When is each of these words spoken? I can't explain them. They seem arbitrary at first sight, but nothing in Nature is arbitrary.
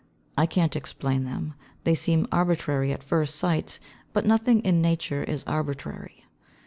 I 0.35 0.47
can't 0.47 0.75
explain 0.75 1.25
them. 1.25 1.53
They 1.83 1.93
seem 1.93 2.25
arbitrary 2.31 2.91
at 2.91 3.03
first 3.03 3.35
sight, 3.35 3.77
but 4.13 4.25
nothing 4.25 4.61
in 4.61 4.81
Nature 4.81 5.23
is 5.23 5.43
arbitrary. 5.43 6.25